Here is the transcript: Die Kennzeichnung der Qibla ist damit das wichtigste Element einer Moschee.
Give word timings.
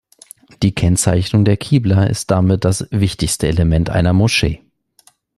Die 0.63 0.73
Kennzeichnung 0.73 1.45
der 1.45 1.57
Qibla 1.57 2.05
ist 2.05 2.31
damit 2.31 2.65
das 2.65 2.87
wichtigste 2.89 3.47
Element 3.47 3.91
einer 3.91 4.13
Moschee. 4.13 4.63